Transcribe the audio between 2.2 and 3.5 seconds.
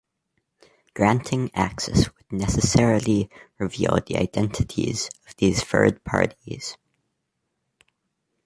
necessarily